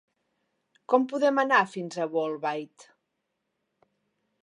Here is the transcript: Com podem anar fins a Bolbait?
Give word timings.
Com 0.93 1.05
podem 1.11 1.43
anar 1.43 1.61
fins 1.75 2.01
a 2.05 2.09
Bolbait? 2.17 2.89